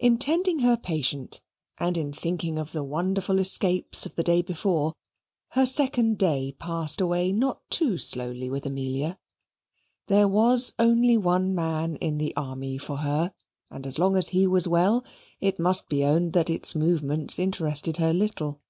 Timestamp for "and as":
13.70-14.00